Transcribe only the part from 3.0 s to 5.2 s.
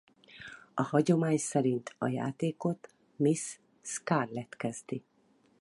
Miss Scarlett kezdi.